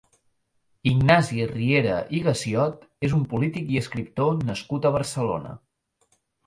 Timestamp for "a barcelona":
4.93-5.59